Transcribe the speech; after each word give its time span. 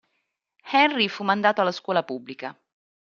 Henry 0.63 1.07
fu 1.09 1.23
mandato 1.23 1.61
alla 1.61 1.71
scuola 1.71 2.01
pubblica. 2.01 2.59